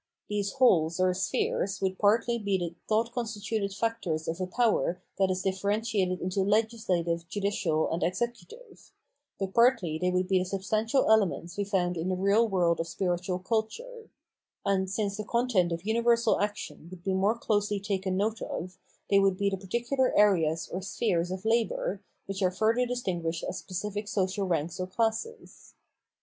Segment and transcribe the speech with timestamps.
[0.29, 5.29] These wholes or spheres would partly be the thought constituted factors of a power that
[5.29, 8.93] is differ entiated into legislative, judicial and executive;
[9.37, 12.87] but partly they would be the substantial elements we found in the real world of
[12.87, 14.09] spiritual culture;
[14.65, 18.79] and, since the content of universal action would be more closely taken note of,
[19.11, 23.59] they would be the particular areas or spheres of labour, which are further distinguished as
[23.59, 25.75] specific social ranks or classes.